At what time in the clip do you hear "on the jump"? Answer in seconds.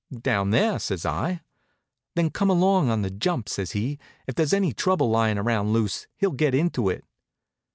2.89-3.47